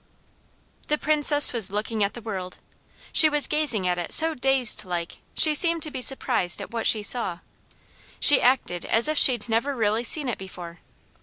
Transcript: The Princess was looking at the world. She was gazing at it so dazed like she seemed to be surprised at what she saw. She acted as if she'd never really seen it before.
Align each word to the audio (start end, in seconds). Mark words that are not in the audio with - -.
The 0.87 0.97
Princess 0.97 1.53
was 1.53 1.69
looking 1.69 2.03
at 2.03 2.15
the 2.15 2.23
world. 2.23 2.57
She 3.13 3.29
was 3.29 3.45
gazing 3.45 3.87
at 3.87 3.99
it 3.99 4.11
so 4.11 4.33
dazed 4.33 4.83
like 4.83 5.19
she 5.35 5.53
seemed 5.53 5.83
to 5.83 5.91
be 5.91 6.01
surprised 6.01 6.59
at 6.59 6.71
what 6.71 6.87
she 6.87 7.03
saw. 7.03 7.37
She 8.19 8.41
acted 8.41 8.83
as 8.85 9.07
if 9.07 9.19
she'd 9.19 9.47
never 9.47 9.75
really 9.75 10.03
seen 10.03 10.27
it 10.27 10.39
before. 10.39 10.79